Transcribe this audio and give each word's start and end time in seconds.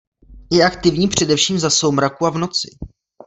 Je 0.51 0.63
aktivní 0.65 1.07
především 1.07 1.59
za 1.59 1.69
soumraku 1.69 2.25
a 2.25 2.29
v 2.29 2.37
noci. 2.37 2.69